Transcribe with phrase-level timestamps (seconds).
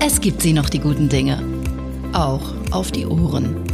[0.00, 1.42] Es gibt sie noch, die guten Dinge.
[2.12, 3.64] Auch auf die Ohren.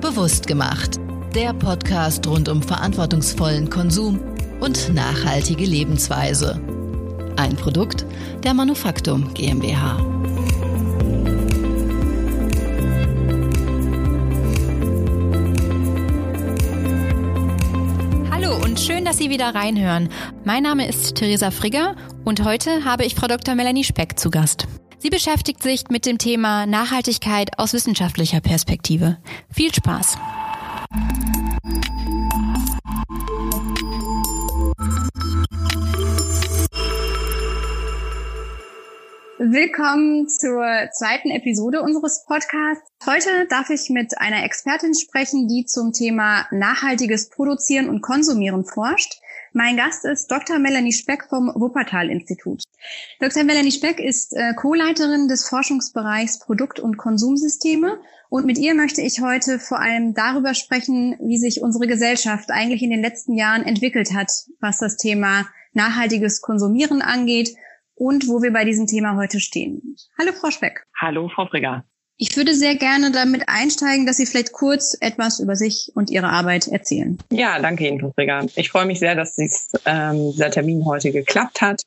[0.00, 0.98] Bewusst gemacht.
[1.34, 4.20] Der Podcast rund um verantwortungsvollen Konsum
[4.60, 6.58] und nachhaltige Lebensweise.
[7.36, 8.06] Ein Produkt
[8.42, 9.98] der Manufaktum GmbH.
[18.30, 20.08] Hallo und schön, dass Sie wieder reinhören.
[20.44, 23.54] Mein Name ist Theresa Frigger und heute habe ich Frau Dr.
[23.54, 24.66] Melanie Speck zu Gast.
[25.02, 29.16] Sie beschäftigt sich mit dem Thema Nachhaltigkeit aus wissenschaftlicher Perspektive.
[29.50, 30.18] Viel Spaß!
[39.38, 40.62] Willkommen zur
[40.92, 42.84] zweiten Episode unseres Podcasts.
[43.06, 49.19] Heute darf ich mit einer Expertin sprechen, die zum Thema nachhaltiges Produzieren und Konsumieren forscht.
[49.52, 50.60] Mein Gast ist Dr.
[50.60, 52.62] Melanie Speck vom Wuppertal-Institut.
[53.18, 53.42] Dr.
[53.42, 59.20] Melanie Speck ist äh, Co-Leiterin des Forschungsbereichs Produkt- und Konsumsysteme und mit ihr möchte ich
[59.20, 64.14] heute vor allem darüber sprechen, wie sich unsere Gesellschaft eigentlich in den letzten Jahren entwickelt
[64.14, 67.50] hat, was das Thema nachhaltiges Konsumieren angeht
[67.96, 69.96] und wo wir bei diesem Thema heute stehen.
[70.16, 70.86] Hallo, Frau Speck.
[71.00, 71.84] Hallo, Frau Frigger.
[72.22, 76.28] Ich würde sehr gerne damit einsteigen, dass Sie vielleicht kurz etwas über sich und Ihre
[76.28, 77.18] Arbeit erzählen.
[77.32, 78.44] Ja, danke Ihnen, Frigger.
[78.56, 81.80] Ich freue mich sehr, dass dies, ähm, dieser Termin heute geklappt hat.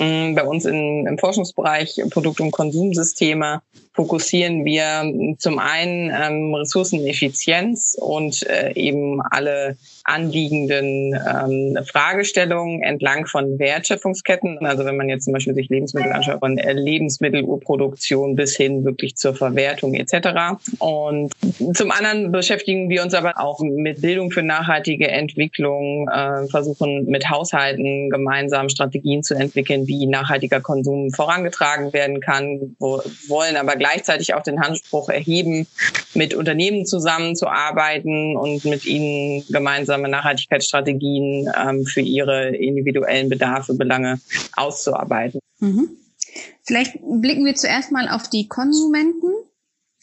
[0.00, 7.96] Ähm, bei uns in, im Forschungsbereich Produkt- und Konsumsysteme fokussieren wir zum einen ähm, Ressourceneffizienz
[8.00, 9.76] und äh, eben alle
[10.06, 14.58] anliegenden ähm, Fragestellungen entlang von Wertschöpfungsketten.
[14.64, 19.34] Also wenn man jetzt zum Beispiel sich Lebensmittel anschaut, von Lebensmittelurproduktion bis hin wirklich zur
[19.34, 20.58] Verwertung etc.
[20.78, 21.32] Und
[21.74, 27.28] zum anderen beschäftigen wir uns aber auch mit Bildung für nachhaltige Entwicklung, äh, versuchen mit
[27.28, 34.34] Haushalten gemeinsam Strategien zu entwickeln, wie nachhaltiger Konsum vorangetragen werden kann, wo, wollen aber gleichzeitig
[34.34, 35.66] auch den Anspruch erheben,
[36.16, 44.20] mit Unternehmen zusammenzuarbeiten und mit ihnen gemeinsame Nachhaltigkeitsstrategien ähm, für ihre individuellen Bedarfe, Belange
[44.56, 45.40] auszuarbeiten.
[45.60, 45.90] Mhm.
[46.64, 49.28] Vielleicht blicken wir zuerst mal auf die Konsumenten.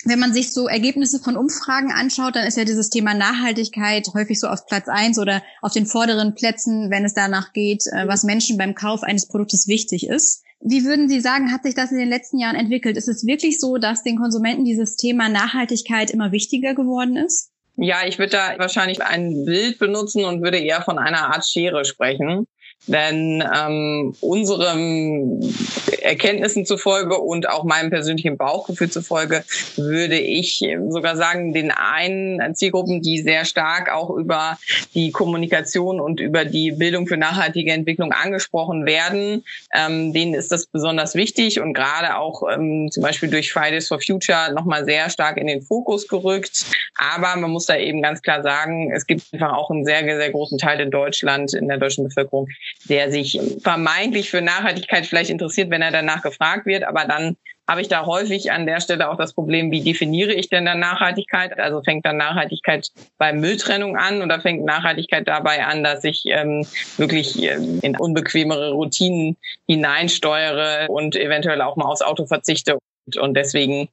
[0.05, 4.39] Wenn man sich so Ergebnisse von Umfragen anschaut, dann ist ja dieses Thema Nachhaltigkeit häufig
[4.39, 8.23] so auf Platz eins oder auf den vorderen Plätzen, wenn es danach geht, äh, was
[8.23, 10.42] Menschen beim Kauf eines Produktes wichtig ist.
[10.65, 12.95] Wie würden Sie sagen, hat sich das in den letzten Jahren entwickelt?
[12.95, 17.51] Ist es wirklich so, dass den Konsumenten dieses Thema Nachhaltigkeit immer wichtiger geworden ist?
[17.75, 21.83] Ja, ich würde da wahrscheinlich ein Bild benutzen und würde eher von einer Art Schere
[21.83, 22.47] sprechen.
[22.87, 25.39] Denn ähm, unserem
[26.01, 29.43] Erkenntnissen zufolge und auch meinem persönlichen Bauchgefühl zufolge
[29.77, 34.57] würde ich sogar sagen, den einen Zielgruppen, die sehr stark auch über
[34.93, 40.65] die Kommunikation und über die Bildung für nachhaltige Entwicklung angesprochen werden, ähm, denen ist das
[40.65, 45.37] besonders wichtig und gerade auch ähm, zum Beispiel durch Fridays for Future nochmal sehr stark
[45.37, 46.65] in den Fokus gerückt.
[46.95, 50.31] Aber man muss da eben ganz klar sagen, es gibt einfach auch einen sehr, sehr
[50.31, 52.47] großen Teil in Deutschland, in der deutschen Bevölkerung,
[52.89, 57.81] der sich vermeintlich für Nachhaltigkeit vielleicht interessiert, wenn er danach gefragt wird, aber dann habe
[57.81, 61.57] ich da häufig an der Stelle auch das Problem, wie definiere ich denn dann Nachhaltigkeit?
[61.59, 66.65] Also fängt dann Nachhaltigkeit bei Mülltrennung an oder fängt Nachhaltigkeit dabei an, dass ich ähm,
[66.97, 72.77] wirklich ähm, in unbequemere Routinen hineinsteuere und eventuell auch mal aufs Auto verzichte
[73.17, 73.89] und deswegen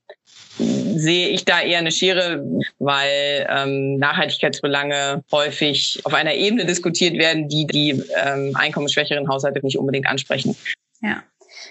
[1.01, 2.45] sehe ich da eher eine Schere,
[2.79, 9.79] weil ähm, Nachhaltigkeitsbelange häufig auf einer Ebene diskutiert werden, die die ähm, einkommensschwächeren Haushalte nicht
[9.79, 10.57] unbedingt ansprechen.
[11.03, 11.23] Ja.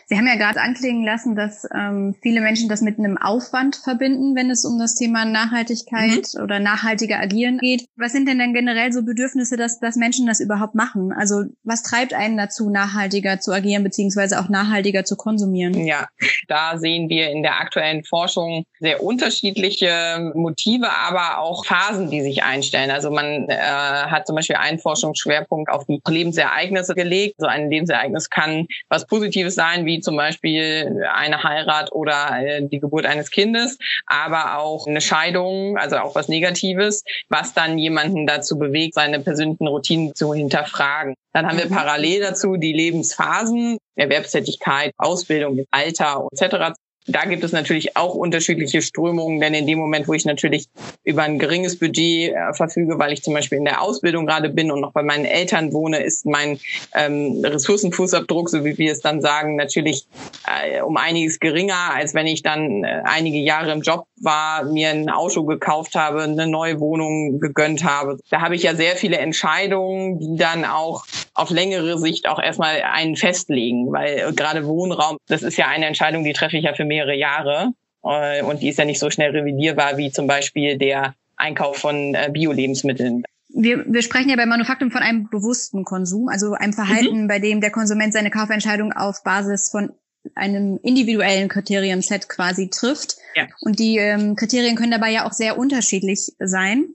[0.08, 4.36] Sie haben ja gerade anklingen lassen, dass ähm, viele Menschen das mit einem Aufwand verbinden,
[4.36, 6.44] wenn es um das Thema Nachhaltigkeit mhm.
[6.44, 7.86] oder nachhaltiger Agieren geht.
[7.96, 11.12] Was sind denn denn generell so Bedürfnisse, dass, dass Menschen das überhaupt machen?
[11.12, 15.86] Also was treibt einen dazu, nachhaltiger zu agieren beziehungsweise auch nachhaltiger zu konsumieren?
[15.86, 16.08] Ja,
[16.48, 22.44] da sehen wir in der aktuellen Forschung sehr unterschiedliche Motive, aber auch Phasen, die sich
[22.44, 22.92] einstellen.
[22.92, 27.36] Also man äh, hat zum Beispiel einen Forschungsschwerpunkt auf die Lebensereignisse gelegt.
[27.38, 32.80] So ein Lebensereignis kann was Positives sein, wie zum Beispiel eine Heirat oder äh, die
[32.80, 38.58] Geburt eines Kindes, aber auch eine Scheidung, also auch was Negatives, was dann jemanden dazu
[38.58, 41.16] bewegt, seine persönlichen Routinen zu hinterfragen.
[41.34, 46.74] Dann haben wir parallel dazu die Lebensphasen, Erwerbstätigkeit, Ausbildung, Alter etc
[47.10, 50.68] da gibt es natürlich auch unterschiedliche Strömungen, denn in dem Moment, wo ich natürlich
[51.04, 54.72] über ein geringes Budget äh, verfüge, weil ich zum Beispiel in der Ausbildung gerade bin
[54.72, 56.60] und noch bei meinen Eltern wohne, ist mein
[56.94, 60.06] ähm, Ressourcenfußabdruck, so wie wir es dann sagen, natürlich
[60.46, 64.90] äh, um einiges geringer, als wenn ich dann äh, einige Jahre im Job war, mir
[64.90, 68.20] ein Auto gekauft habe, eine neue Wohnung gegönnt habe.
[68.30, 71.06] Da habe ich ja sehr viele Entscheidungen, die dann auch
[71.40, 76.24] auf längere Sicht auch erstmal einen festlegen, weil gerade Wohnraum, das ist ja eine Entscheidung,
[76.24, 77.72] die treffe ich ja für mehrere Jahre
[78.04, 82.14] äh, und die ist ja nicht so schnell revidierbar wie zum Beispiel der Einkauf von
[82.14, 83.24] äh, Bio-Lebensmitteln.
[83.52, 87.28] Wir, wir sprechen ja bei Manufaktum von einem bewussten Konsum, also einem Verhalten, mhm.
[87.28, 89.92] bei dem der Konsument seine Kaufentscheidung auf Basis von
[90.36, 93.16] einem individuellen Kriterienset quasi trifft.
[93.36, 93.48] Ja.
[93.62, 96.90] Und die ähm, Kriterien können dabei ja auch sehr unterschiedlich sein,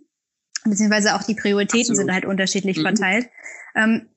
[0.64, 1.96] beziehungsweise auch die Prioritäten Absolut.
[1.96, 2.82] sind halt unterschiedlich mhm.
[2.82, 3.28] verteilt.
[3.74, 4.08] Ähm,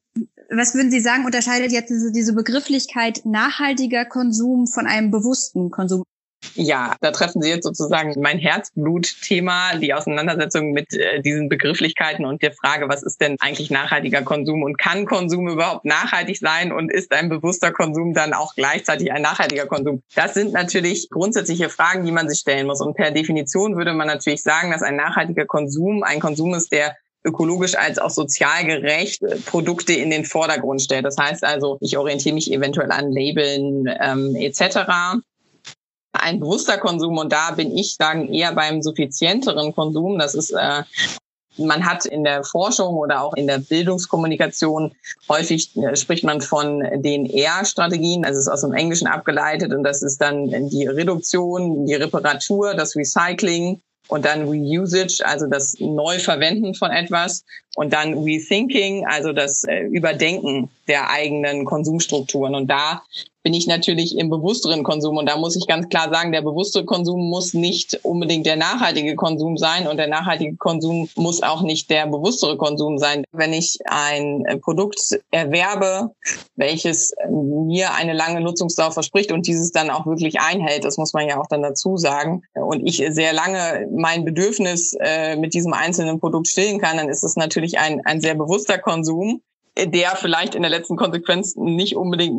[0.49, 6.03] was würden Sie sagen, unterscheidet jetzt diese, diese Begrifflichkeit nachhaltiger Konsum von einem bewussten Konsum?
[6.53, 12.41] Ja, da treffen Sie jetzt sozusagen mein Herzblutthema, die Auseinandersetzung mit äh, diesen Begrifflichkeiten und
[12.44, 16.91] der Frage, was ist denn eigentlich nachhaltiger Konsum und kann Konsum überhaupt nachhaltig sein und
[16.91, 20.03] ist ein bewusster Konsum dann auch gleichzeitig ein nachhaltiger Konsum?
[20.15, 22.81] Das sind natürlich grundsätzliche Fragen, die man sich stellen muss.
[22.81, 26.95] Und per Definition würde man natürlich sagen, dass ein nachhaltiger Konsum ein Konsum ist, der
[27.27, 31.06] ökologisch als auch sozial gerecht Produkte in den Vordergrund stellt.
[31.06, 35.19] Das heißt also, ich orientiere mich eventuell an Labeln ähm, etc
[36.19, 40.18] ein bewusster Konsum und da bin ich sagen eher beim suffizienteren Konsum.
[40.18, 40.83] Das ist äh,
[41.59, 44.94] man hat in der Forschung oder auch in der Bildungskommunikation
[45.27, 49.83] häufig äh, spricht man von den R-Strategien, also es ist aus dem Englischen abgeleitet und
[49.83, 56.73] das ist dann die Reduktion, die Reparatur, das Recycling und dann Reusage, also das Neuverwenden
[56.73, 57.44] von etwas
[57.77, 62.56] und dann Rethinking, also das äh, Überdenken der eigenen Konsumstrukturen.
[62.56, 63.03] Und da
[63.47, 65.15] bin ich natürlich im bewussteren Konsum.
[65.15, 69.15] Und da muss ich ganz klar sagen, der bewusste Konsum muss nicht unbedingt der nachhaltige
[69.15, 73.24] Konsum sein und der nachhaltige Konsum muss auch nicht der bewusstere Konsum sein.
[73.31, 75.00] Wenn ich ein Produkt
[75.31, 76.12] erwerbe,
[76.57, 81.25] welches mir eine lange Nutzungsdauer verspricht und dieses dann auch wirklich einhält, das muss man
[81.30, 86.19] ja auch dann dazu sagen, und ich sehr lange mein Bedürfnis äh, mit diesem einzelnen
[86.19, 89.42] Produkt stillen kann, dann ist es natürlich ein, ein sehr bewusster Konsum
[89.86, 92.36] der vielleicht in der letzten Konsequenz nicht unbedingt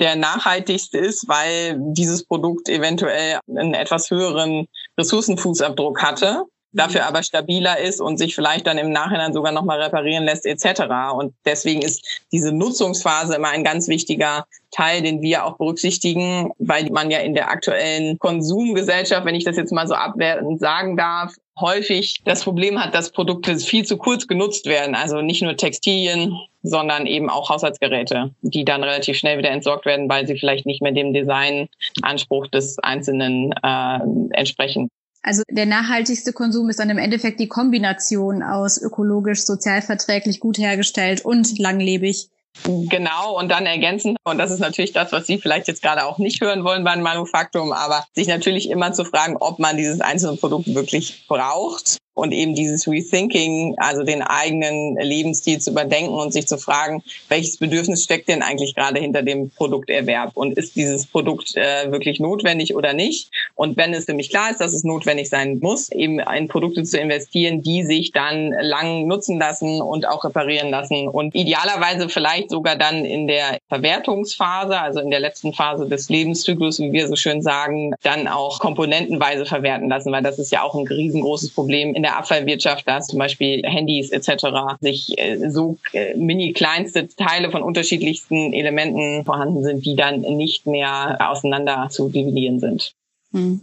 [0.00, 7.78] der nachhaltigste ist, weil dieses Produkt eventuell einen etwas höheren Ressourcenfußabdruck hatte dafür aber stabiler
[7.78, 10.82] ist und sich vielleicht dann im Nachhinein sogar nochmal reparieren lässt etc.
[11.14, 16.90] Und deswegen ist diese Nutzungsphase immer ein ganz wichtiger Teil, den wir auch berücksichtigen, weil
[16.90, 21.34] man ja in der aktuellen Konsumgesellschaft, wenn ich das jetzt mal so abwertend sagen darf,
[21.58, 24.94] häufig das Problem hat, dass Produkte viel zu kurz genutzt werden.
[24.94, 30.08] Also nicht nur Textilien, sondern eben auch Haushaltsgeräte, die dann relativ schnell wieder entsorgt werden,
[30.08, 33.98] weil sie vielleicht nicht mehr dem Designanspruch des Einzelnen äh,
[34.32, 34.90] entsprechen.
[35.28, 41.22] Also der nachhaltigste Konsum ist dann im Endeffekt die Kombination aus ökologisch, sozialverträglich, gut hergestellt
[41.22, 42.30] und langlebig.
[42.64, 46.16] Genau, und dann ergänzen, und das ist natürlich das, was Sie vielleicht jetzt gerade auch
[46.16, 50.38] nicht hören wollen beim Manufaktum, aber sich natürlich immer zu fragen, ob man dieses einzelne
[50.38, 56.48] Produkt wirklich braucht und eben dieses Rethinking, also den eigenen Lebensstil zu überdenken und sich
[56.48, 61.54] zu fragen, welches Bedürfnis steckt denn eigentlich gerade hinter dem Produkterwerb und ist dieses Produkt
[61.54, 63.30] äh, wirklich notwendig oder nicht?
[63.54, 66.98] Und wenn es nämlich klar ist, dass es notwendig sein muss, eben in Produkte zu
[66.98, 72.74] investieren, die sich dann lang nutzen lassen und auch reparieren lassen und idealerweise vielleicht sogar
[72.74, 77.42] dann in der Verwertungsphase, also in der letzten Phase des Lebenszyklus, wie wir so schön
[77.42, 82.07] sagen, dann auch komponentenweise verwerten lassen, weil das ist ja auch ein riesengroßes Problem in
[82.08, 84.46] der Abfallwirtschaft, dass zum Beispiel Handys etc.
[84.80, 90.66] sich äh, so äh, mini kleinste Teile von unterschiedlichsten Elementen vorhanden sind, die dann nicht
[90.66, 92.94] mehr auseinander zu dividieren sind.
[93.32, 93.60] Hm.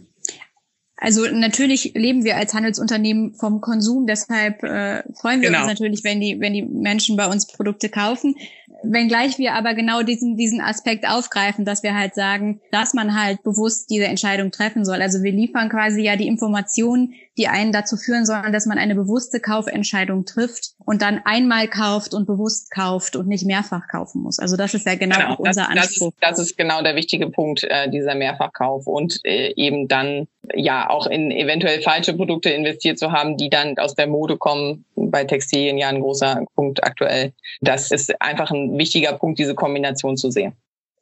[0.98, 5.60] Also natürlich leben wir als Handelsunternehmen vom Konsum, deshalb äh, freuen wir genau.
[5.60, 8.36] uns natürlich, wenn die, wenn die Menschen bei uns Produkte kaufen.
[8.82, 13.42] Wenngleich wir aber genau diesen, diesen Aspekt aufgreifen, dass wir halt sagen, dass man halt
[13.42, 15.02] bewusst diese Entscheidung treffen soll.
[15.02, 18.94] Also wir liefern quasi ja die Informationen, die einen dazu führen sollen, dass man eine
[18.94, 24.38] bewusste Kaufentscheidung trifft und dann einmal kauft und bewusst kauft und nicht mehrfach kaufen muss.
[24.38, 26.12] Also das ist ja genau, genau unser das, Anspruch.
[26.20, 30.28] Das ist, das ist, genau der wichtige Punkt, äh, dieser Mehrfachkauf und äh, eben dann
[30.54, 34.84] ja auch in eventuell falsche Produkte investiert zu haben, die dann aus der Mode kommen.
[34.94, 37.32] Bei Textilien ja ein großer Punkt aktuell.
[37.60, 40.54] Das ist einfach ein wichtiger Punkt, diese Kombination zu sehen.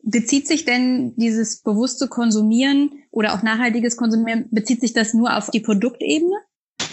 [0.06, 5.50] Bezieht sich denn dieses bewusste Konsumieren oder auch nachhaltiges Konsumieren, bezieht sich das nur auf
[5.50, 6.36] die Produktebene?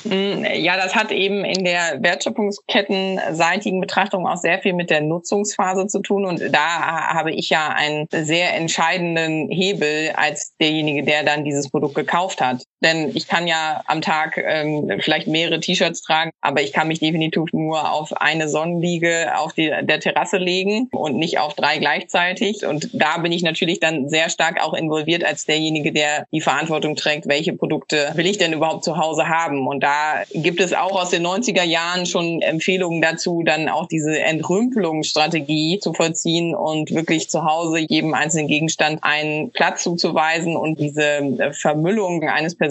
[0.03, 5.87] Mm, ja, das hat eben in der wertschöpfungskettenseitigen Betrachtung auch sehr viel mit der Nutzungsphase
[5.87, 6.25] zu tun.
[6.25, 11.95] Und da habe ich ja einen sehr entscheidenden Hebel als derjenige, der dann dieses Produkt
[11.95, 12.63] gekauft hat.
[12.83, 16.99] Denn ich kann ja am Tag ähm, vielleicht mehrere T-Shirts tragen, aber ich kann mich
[16.99, 22.65] definitiv nur auf eine Sonnenliege auf die, der Terrasse legen und nicht auf drei gleichzeitig.
[22.65, 26.95] Und da bin ich natürlich dann sehr stark auch involviert als derjenige, der die Verantwortung
[26.95, 29.67] trägt, welche Produkte will ich denn überhaupt zu Hause haben.
[29.67, 34.19] Und da gibt es auch aus den 90er Jahren schon Empfehlungen dazu, dann auch diese
[34.19, 41.51] Entrümpelungsstrategie zu vollziehen und wirklich zu Hause jedem einzelnen Gegenstand einen Platz zuzuweisen und diese
[41.51, 42.70] Vermüllung eines persönlichen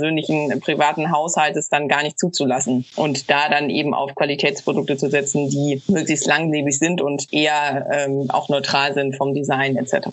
[0.60, 5.82] privaten Haushaltes dann gar nicht zuzulassen und da dann eben auf Qualitätsprodukte zu setzen, die
[5.88, 10.08] möglichst langlebig sind und eher ähm, auch neutral sind vom Design etc.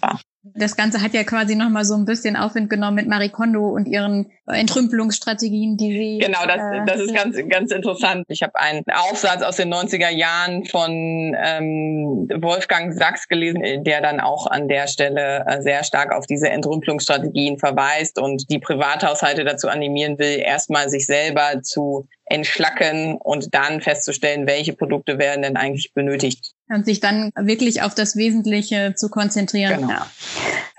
[0.55, 3.87] Das Ganze hat ja quasi nochmal so ein bisschen Aufwind genommen mit Marie Kondo und
[3.87, 6.25] ihren Entrümpelungsstrategien, die sie.
[6.25, 8.25] Genau, das, äh, das ist ganz, ganz interessant.
[8.29, 14.19] Ich habe einen Aufsatz aus den 90er Jahren von ähm, Wolfgang Sachs gelesen, der dann
[14.19, 19.67] auch an der Stelle äh, sehr stark auf diese Entrümpelungsstrategien verweist und die Privathaushalte dazu
[19.67, 25.93] animieren will, erstmal sich selber zu entschlacken und dann festzustellen, welche Produkte werden denn eigentlich
[25.93, 26.53] benötigt.
[26.69, 29.81] Und sich dann wirklich auf das Wesentliche zu konzentrieren.
[29.81, 29.89] Genau.
[29.89, 30.07] Ja.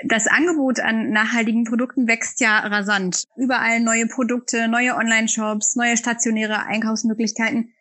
[0.04, 3.24] Das Angebot an nachhaltigen Produkten wächst ja rasant.
[3.36, 7.72] Überall neue Produkte, neue Online-Shops, neue stationäre Einkaufsmöglichkeiten.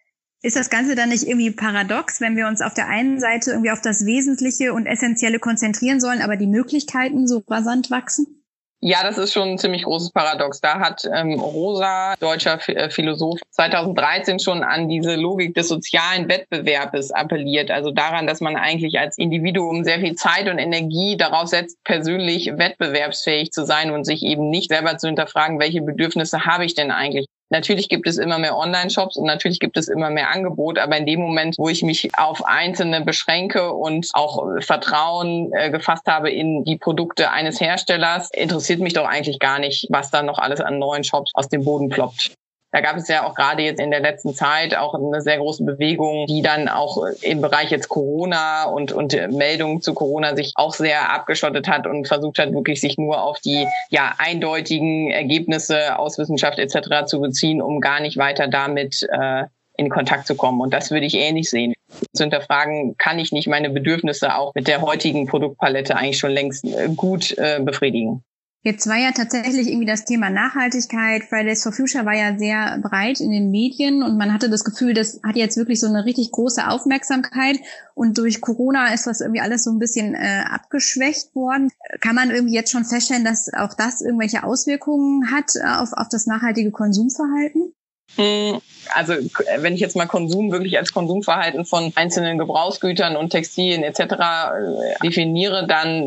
[0.41, 3.71] Ist das Ganze dann nicht irgendwie paradox, wenn wir uns auf der einen Seite irgendwie
[3.71, 8.43] auf das Wesentliche und Essentielle konzentrieren sollen, aber die Möglichkeiten so rasant wachsen?
[8.79, 10.62] Ja, das ist schon ein ziemlich großes Paradox.
[10.62, 17.12] Da hat ähm, Rosa, deutscher äh, Philosoph, 2013 schon an diese Logik des sozialen Wettbewerbes
[17.12, 17.72] appelliert.
[17.72, 22.51] Also daran, dass man eigentlich als Individuum sehr viel Zeit und Energie darauf setzt, persönlich
[22.55, 26.91] wettbewerbsfähig zu sein und sich eben nicht selber zu hinterfragen, welche Bedürfnisse habe ich denn
[26.91, 27.25] eigentlich?
[27.49, 31.05] Natürlich gibt es immer mehr Online-Shops und natürlich gibt es immer mehr Angebot, aber in
[31.05, 36.65] dem Moment, wo ich mich auf einzelne beschränke und auch Vertrauen äh, gefasst habe in
[36.65, 40.77] die Produkte eines Herstellers, interessiert mich doch eigentlich gar nicht, was da noch alles an
[40.77, 42.33] neuen Shops aus dem Boden ploppt.
[42.71, 45.63] Da gab es ja auch gerade jetzt in der letzten Zeit auch eine sehr große
[45.63, 50.74] Bewegung, die dann auch im Bereich jetzt Corona und, und Meldungen zu Corona sich auch
[50.74, 56.17] sehr abgeschottet hat und versucht hat, wirklich sich nur auf die ja eindeutigen Ergebnisse aus
[56.17, 57.05] Wissenschaft etc.
[57.05, 59.45] zu beziehen, um gar nicht weiter damit äh,
[59.77, 60.59] in Kontakt zu kommen.
[60.59, 61.74] Und das würde ich ähnlich sehen.
[62.13, 66.65] Zu hinterfragen, kann ich nicht meine Bedürfnisse auch mit der heutigen Produktpalette eigentlich schon längst
[66.65, 68.24] äh, gut äh, befriedigen.
[68.67, 71.24] Jetzt war ja tatsächlich irgendwie das Thema Nachhaltigkeit.
[71.24, 74.93] Fridays for Future war ja sehr breit in den Medien und man hatte das Gefühl,
[74.93, 77.62] das hat jetzt wirklich so eine richtig große Aufmerksamkeit.
[77.95, 81.71] Und durch Corona ist das irgendwie alles so ein bisschen äh, abgeschwächt worden.
[82.01, 86.09] Kann man irgendwie jetzt schon feststellen, dass auch das irgendwelche Auswirkungen hat äh, auf, auf
[86.09, 87.71] das nachhaltige Konsumverhalten?
[88.15, 88.61] Hm,
[88.93, 89.13] also
[89.59, 93.99] wenn ich jetzt mal Konsum wirklich als Konsumverhalten von einzelnen Gebrauchsgütern und Textilien etc.
[93.99, 96.03] Äh, definiere, dann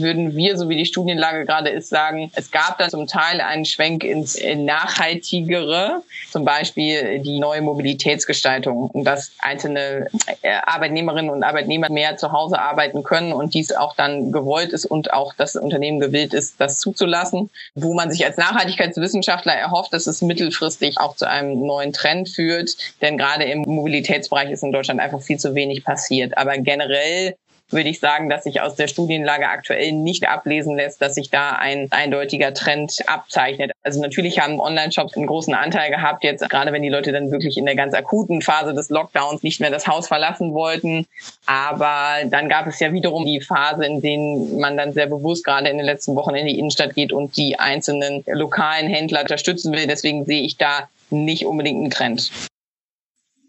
[0.00, 3.64] würden wir, so wie die Studienlage gerade ist, sagen, es gab da zum Teil einen
[3.64, 10.08] Schwenk ins nachhaltigere, zum Beispiel die neue Mobilitätsgestaltung dass einzelne
[10.42, 14.86] äh, Arbeitnehmerinnen und Arbeitnehmer mehr zu Hause arbeiten können und dies auch dann gewollt ist
[14.86, 20.06] und auch das Unternehmen gewillt ist, das zuzulassen, wo man sich als Nachhaltigkeitswissenschaftler erhofft, dass
[20.06, 22.76] es mittelfristig auch zu einem neuen Trend führt.
[23.00, 26.36] Denn gerade im Mobilitätsbereich ist in Deutschland einfach viel zu wenig passiert.
[26.36, 27.36] Aber generell
[27.72, 31.52] würde ich sagen, dass sich aus der Studienlage aktuell nicht ablesen lässt, dass sich da
[31.52, 33.72] ein eindeutiger Trend abzeichnet.
[33.82, 37.56] Also natürlich haben Online-Shops einen großen Anteil gehabt, jetzt gerade wenn die Leute dann wirklich
[37.56, 41.06] in der ganz akuten Phase des Lockdowns nicht mehr das Haus verlassen wollten.
[41.46, 45.68] Aber dann gab es ja wiederum die Phase, in denen man dann sehr bewusst gerade
[45.68, 49.86] in den letzten Wochen in die Innenstadt geht und die einzelnen lokalen Händler unterstützen will.
[49.86, 52.30] Deswegen sehe ich da nicht unbedingt einen Trend.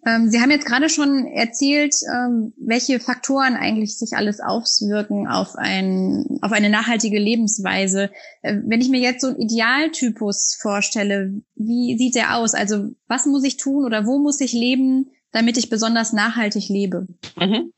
[0.06, 5.56] Ähm, Sie haben jetzt gerade schon erzählt, ähm, welche Faktoren eigentlich sich alles auswirken auf,
[5.56, 8.10] ein, auf eine nachhaltige Lebensweise.
[8.42, 12.56] Äh, wenn ich mir jetzt so einen Idealtypus vorstelle, wie sieht der aus?
[12.56, 17.08] Also was muss ich tun oder wo muss ich leben, damit ich besonders nachhaltig lebe?
[17.40, 17.72] Mhm.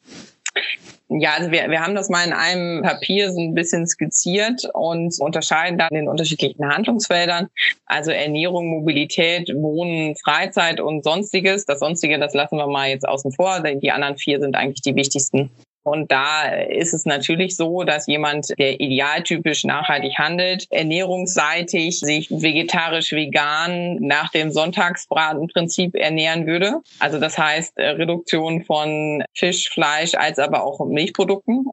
[1.19, 5.15] Ja, also wir, wir haben das mal in einem Papier so ein bisschen skizziert und
[5.19, 7.49] unterscheiden dann in unterschiedlichen Handlungsfeldern.
[7.85, 11.65] Also Ernährung, Mobilität, Wohnen, Freizeit und Sonstiges.
[11.65, 13.61] Das Sonstige, das lassen wir mal jetzt außen vor.
[13.61, 15.51] Die anderen vier sind eigentlich die wichtigsten.
[15.83, 23.97] Und da ist es natürlich so, dass jemand, der idealtypisch nachhaltig handelt, ernährungsseitig sich vegetarisch-vegan
[23.99, 26.81] nach dem Sonntagsbratenprinzip ernähren würde.
[26.99, 31.65] Also das heißt äh, Reduktion von Fisch, Fleisch als aber auch Milchprodukten.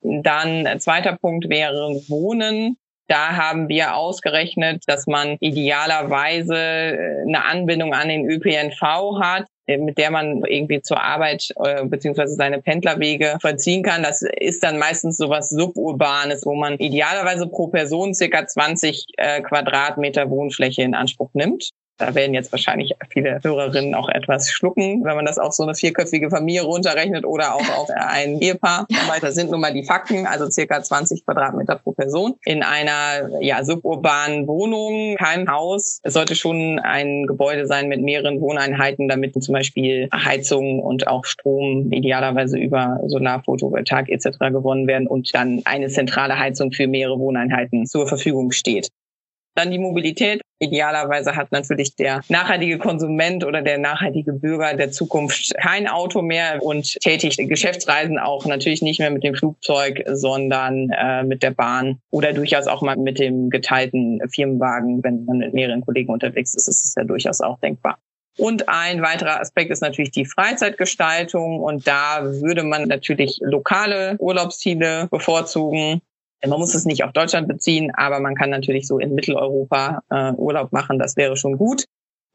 [0.00, 2.78] Dann äh, zweiter Punkt wäre Wohnen.
[3.08, 8.80] Da haben wir ausgerechnet, dass man idealerweise äh, eine Anbindung an den ÖPNV
[9.20, 9.46] hat,
[9.76, 14.02] mit der man irgendwie zur Arbeit äh, beziehungsweise seine Pendlerwege vollziehen kann.
[14.02, 20.30] Das ist dann meistens sowas suburbanes, wo man idealerweise pro Person circa 20 äh, Quadratmeter
[20.30, 21.70] Wohnfläche in Anspruch nimmt.
[21.98, 25.74] Da werden jetzt wahrscheinlich viele Hörerinnen auch etwas schlucken, wenn man das auf so eine
[25.74, 28.86] vierköpfige Familie runterrechnet oder auch auf ein Ehepaar.
[29.20, 32.34] Das sind nun mal die Fakten, also circa 20 Quadratmeter pro Person.
[32.44, 35.98] In einer ja, suburbanen Wohnung, kein Haus.
[36.04, 41.24] Es sollte schon ein Gebäude sein mit mehreren Wohneinheiten, damit zum Beispiel Heizung und auch
[41.24, 44.38] Strom idealerweise über Solar, Photovoltaik etc.
[44.50, 48.88] gewonnen werden und dann eine zentrale Heizung für mehrere Wohneinheiten zur Verfügung steht.
[49.58, 50.40] Dann die Mobilität.
[50.60, 56.62] Idealerweise hat natürlich der nachhaltige Konsument oder der nachhaltige Bürger der Zukunft kein Auto mehr
[56.62, 61.98] und tätigt Geschäftsreisen auch natürlich nicht mehr mit dem Flugzeug, sondern äh, mit der Bahn
[62.10, 66.68] oder durchaus auch mal mit dem geteilten Firmenwagen, wenn man mit mehreren Kollegen unterwegs ist,
[66.68, 67.98] ist es ja durchaus auch denkbar.
[68.38, 71.58] Und ein weiterer Aspekt ist natürlich die Freizeitgestaltung.
[71.58, 76.00] Und da würde man natürlich lokale Urlaubsziele bevorzugen.
[76.46, 80.32] Man muss es nicht auf Deutschland beziehen, aber man kann natürlich so in Mitteleuropa äh,
[80.32, 80.98] Urlaub machen.
[80.98, 81.84] Das wäre schon gut.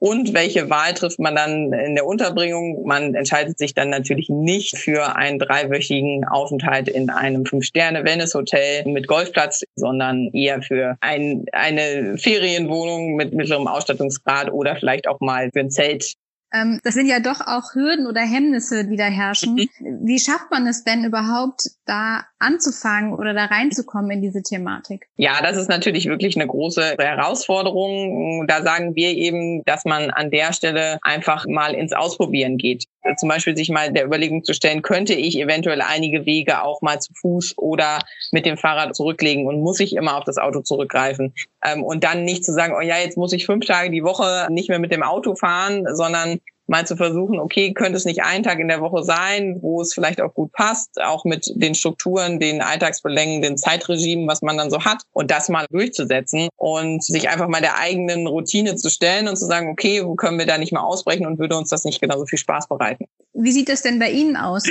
[0.04, 2.86] Und welche Wahl trifft man dann in der Unterbringung?
[2.86, 9.64] Man entscheidet sich dann natürlich nicht für einen dreiwöchigen Aufenthalt in einem Fünf-Sterne-Wellness-Hotel mit Golfplatz,
[9.76, 15.72] sondern eher für ein, eine Ferienwohnung mit mittlerem Ausstattungsgrad oder vielleicht auch mal für ein
[15.72, 16.16] Zelt
[16.54, 19.56] ähm, das sind ja doch auch Hürden oder Hemmnisse, die da herrschen.
[19.56, 20.06] Mhm.
[20.06, 25.08] Wie schafft man es denn überhaupt, da anzufangen oder da reinzukommen in diese Thematik?
[25.16, 28.46] Ja, das ist natürlich wirklich eine große Herausforderung.
[28.48, 32.86] Da sagen wir eben, dass man an der Stelle einfach mal ins Ausprobieren geht.
[33.18, 37.00] Zum Beispiel sich mal der Überlegung zu stellen, könnte ich eventuell einige Wege auch mal
[37.00, 38.00] zu Fuß oder
[38.32, 41.34] mit dem Fahrrad zurücklegen und muss ich immer auf das Auto zurückgreifen.
[41.66, 44.48] Ähm, und dann nicht zu sagen, oh ja, jetzt muss ich fünf Tage die Woche
[44.50, 48.44] nicht mehr mit dem Auto fahren, sondern mal zu versuchen, okay, könnte es nicht ein
[48.44, 52.40] Tag in der Woche sein, wo es vielleicht auch gut passt, auch mit den Strukturen,
[52.40, 57.30] den Alltagsbelängen, den Zeitregimen, was man dann so hat und das mal durchzusetzen und sich
[57.30, 60.58] einfach mal der eigenen Routine zu stellen und zu sagen, okay, wo können wir da
[60.58, 63.06] nicht mal ausbrechen und würde uns das nicht genauso viel Spaß bereiten.
[63.36, 64.64] Wie sieht das denn bei Ihnen aus?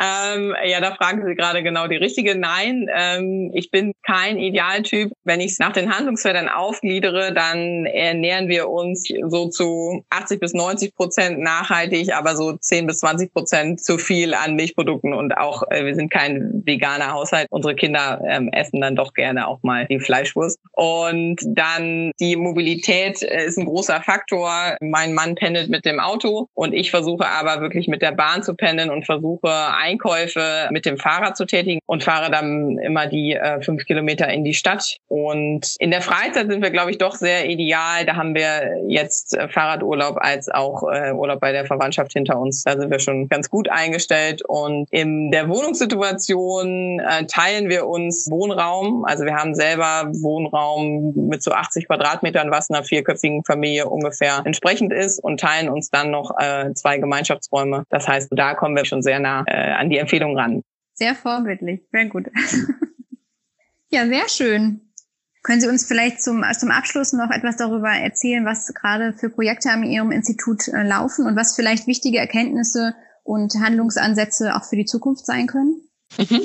[0.00, 2.34] ähm, ja, da fragen Sie gerade genau die richtige.
[2.34, 5.12] Nein, ähm, ich bin kein Idealtyp.
[5.24, 10.54] Wenn ich es nach den Handlungsfeldern aufgliedere, dann ernähren wir uns so zu 80 bis
[10.54, 15.62] 90 Prozent nachhaltig, aber so 10 bis 20 Prozent zu viel an Milchprodukten und auch
[15.70, 17.48] äh, wir sind kein veganer Haushalt.
[17.50, 20.58] Unsere Kinder ähm, essen dann doch gerne auch mal die Fleischwurst.
[20.72, 24.76] Und dann die Mobilität äh, ist ein großer Faktor.
[24.80, 28.54] Mein Mann pendelt mit dem Auto und ich versuche aber wirklich mit der Bahn zu
[28.54, 33.60] pendeln und versuche Einkäufe mit dem Fahrrad zu tätigen und fahre dann immer die äh,
[33.62, 34.98] fünf Kilometer in die Stadt.
[35.08, 38.06] Und in der Freizeit sind wir, glaube ich, doch sehr ideal.
[38.06, 42.62] Da haben wir jetzt äh, Fahrradurlaub als auch äh, Urlaub bei der Verwandtschaft hinter uns.
[42.62, 44.42] Da sind wir schon ganz gut eingestellt.
[44.46, 49.04] Und in der Wohnungssituation äh, teilen wir uns Wohnraum.
[49.04, 54.92] Also wir haben selber Wohnraum mit so 80 Quadratmetern, was einer vierköpfigen Familie ungefähr entsprechend
[54.92, 59.02] ist und teilen uns dann noch äh, zwei Gemeinschaftsräume das heißt, da kommen wir schon
[59.02, 60.62] sehr nah äh, an die Empfehlung ran.
[60.94, 62.26] Sehr vorbildlich, sehr gut.
[63.90, 64.92] ja, sehr schön.
[65.42, 69.70] Können Sie uns vielleicht zum, zum Abschluss noch etwas darüber erzählen, was gerade für Projekte
[69.70, 74.84] an Ihrem Institut äh, laufen und was vielleicht wichtige Erkenntnisse und Handlungsansätze auch für die
[74.84, 75.80] Zukunft sein können?
[76.18, 76.42] Mhm.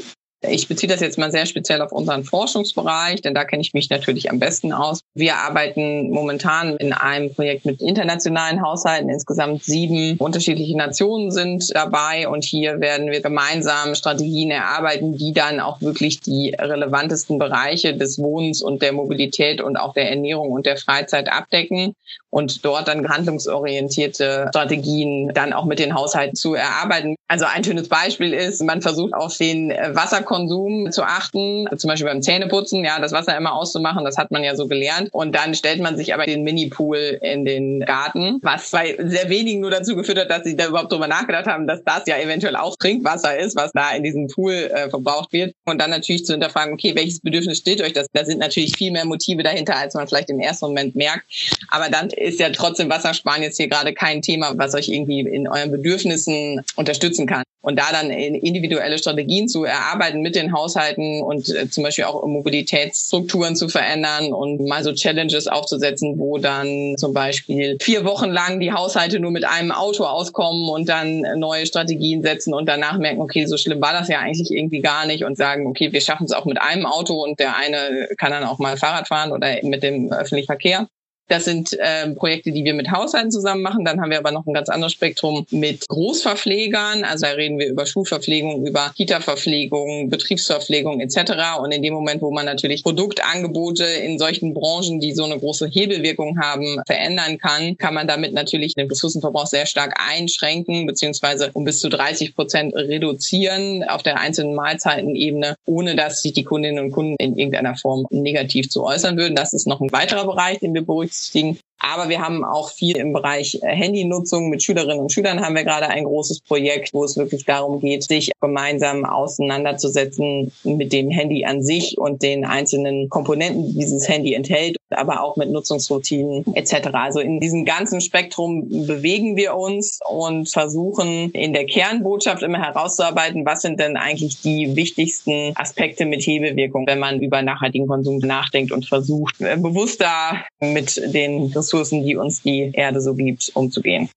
[0.49, 3.89] Ich beziehe das jetzt mal sehr speziell auf unseren Forschungsbereich, denn da kenne ich mich
[3.89, 5.01] natürlich am besten aus.
[5.13, 9.09] Wir arbeiten momentan in einem Projekt mit internationalen Haushalten.
[9.09, 15.59] Insgesamt sieben unterschiedliche Nationen sind dabei und hier werden wir gemeinsam Strategien erarbeiten, die dann
[15.59, 20.65] auch wirklich die relevantesten Bereiche des Wohnens und der Mobilität und auch der Ernährung und
[20.65, 21.95] der Freizeit abdecken
[22.35, 27.15] und dort dann handlungsorientierte Strategien dann auch mit den Haushalten zu erarbeiten.
[27.29, 32.21] Also ein schönes Beispiel ist, man versucht auf den Wasserkonsum zu achten, zum Beispiel beim
[32.21, 35.07] Zähneputzen, ja, das Wasser immer auszumachen, das hat man ja so gelernt.
[35.13, 39.61] Und dann stellt man sich aber den Mini-Pool in den Garten, was bei sehr wenigen
[39.61, 42.57] nur dazu geführt hat, dass sie da überhaupt drüber nachgedacht haben, dass das ja eventuell
[42.57, 45.55] auch Trinkwasser ist, was da in diesem Pool äh, verbraucht wird.
[45.63, 48.07] Und dann natürlich zu hinterfragen, okay, welches Bedürfnis steht euch das?
[48.11, 51.23] Da sind natürlich viel mehr Motive dahinter, als man vielleicht im ersten Moment merkt.
[51.69, 55.47] Aber dann ist ja trotzdem Wassersparen jetzt hier gerade kein Thema, was euch irgendwie in
[55.47, 57.43] euren Bedürfnissen unterstützen kann.
[57.61, 62.23] Und da dann individuelle Strategien zu erarbeiten mit den Haushalten und äh, zum Beispiel auch
[62.23, 68.59] Mobilitätsstrukturen zu verändern und mal so Challenges aufzusetzen, wo dann zum Beispiel vier Wochen lang
[68.59, 73.21] die Haushalte nur mit einem Auto auskommen und dann neue Strategien setzen und danach merken,
[73.21, 76.25] okay, so schlimm war das ja eigentlich irgendwie gar nicht und sagen, okay, wir schaffen
[76.25, 79.55] es auch mit einem Auto und der eine kann dann auch mal Fahrrad fahren oder
[79.63, 80.87] mit dem öffentlichen Verkehr.
[81.27, 83.83] Das sind äh, Projekte, die wir mit Haushalten zusammen machen.
[83.83, 87.03] Dann haben wir aber noch ein ganz anderes Spektrum mit Großverpflegern.
[87.03, 91.33] Also da reden wir über Schulverpflegung, über Kita-Verpflegung, Betriebsverpflegung etc.
[91.59, 95.67] Und in dem Moment, wo man natürlich Produktangebote in solchen Branchen, die so eine große
[95.67, 101.63] Hebelwirkung haben, verändern kann, kann man damit natürlich den Ressourcenverbrauch sehr stark einschränken beziehungsweise um
[101.63, 106.91] bis zu 30 Prozent reduzieren auf der einzelnen Mahlzeitenebene, ohne dass sich die Kundinnen und
[106.91, 109.35] Kunden in irgendeiner Form negativ zu äußern würden.
[109.35, 111.59] Das ist noch ein weiterer Bereich, den wir berücksichtigen berücksichtigen.
[111.79, 114.49] Aber wir haben auch viel im Bereich äh, Handynutzung.
[114.49, 118.03] Mit Schülerinnen und Schülern haben wir gerade ein großes Projekt, wo es wirklich darum geht,
[118.03, 124.33] sich gemeinsam auseinanderzusetzen mit dem Handy an sich und den einzelnen Komponenten, die dieses Handy
[124.33, 126.89] enthält, aber auch mit Nutzungsroutinen etc.
[126.93, 133.45] Also in diesem ganzen Spektrum bewegen wir uns und versuchen in der Kernbotschaft immer herauszuarbeiten,
[133.45, 138.71] was sind denn eigentlich die wichtigsten Aspekte mit Hebewirkung, wenn man über nachhaltigen Konsum nachdenkt
[138.71, 144.09] und versucht, äh, bewusster mit den Ressourcen, die uns die Erde so gibt, umzugehen.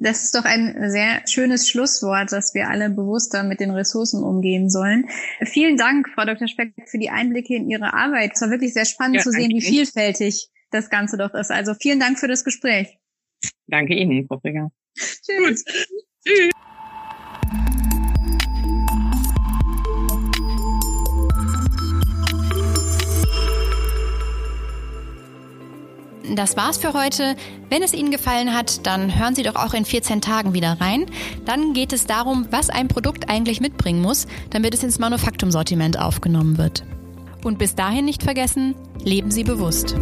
[0.00, 4.70] Das ist doch ein sehr schönes Schlusswort, dass wir alle bewusster mit den Ressourcen umgehen
[4.70, 5.08] sollen.
[5.42, 6.46] Vielen Dank, Frau Dr.
[6.46, 8.32] Speck, für die Einblicke in Ihre Arbeit.
[8.34, 11.50] Es war wirklich sehr spannend ja, zu sehen, wie vielfältig das Ganze doch ist.
[11.50, 12.96] Also vielen Dank für das Gespräch.
[13.66, 14.70] Danke Ihnen, Frau Frigger.
[14.94, 15.64] Tschüss.
[16.24, 16.50] Tschüss.
[26.36, 27.36] Das war's für heute.
[27.70, 31.06] Wenn es Ihnen gefallen hat, dann hören Sie doch auch in 14 Tagen wieder rein.
[31.44, 36.58] Dann geht es darum, was ein Produkt eigentlich mitbringen muss, damit es ins Manufaktumsortiment aufgenommen
[36.58, 36.84] wird.
[37.44, 39.94] Und bis dahin nicht vergessen, leben Sie bewusst.